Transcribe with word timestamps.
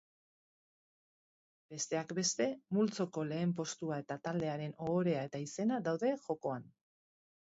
Besteak 1.73 2.15
beste, 2.19 2.47
multzoko 2.77 3.27
lehen 3.33 3.53
postua 3.59 4.01
eta 4.05 4.19
taldearen 4.29 4.75
ohorea 4.87 5.23
eta 5.31 5.43
izena 5.49 5.83
daude 5.91 6.15
jokoan. 6.27 6.67